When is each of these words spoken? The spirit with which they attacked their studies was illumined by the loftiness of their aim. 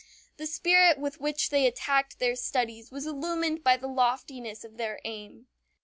The 0.37 0.47
spirit 0.47 0.97
with 0.97 1.21
which 1.21 1.51
they 1.51 1.67
attacked 1.67 2.17
their 2.17 2.35
studies 2.35 2.89
was 2.89 3.05
illumined 3.05 3.63
by 3.63 3.77
the 3.77 3.85
loftiness 3.87 4.63
of 4.63 4.77
their 4.77 4.99
aim. 5.05 5.45